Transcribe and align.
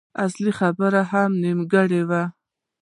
اصلي 0.23 0.51
خبره 0.59 1.01
هم 1.11 1.31
نيمګړې 1.43 2.01
وه. 2.09 2.23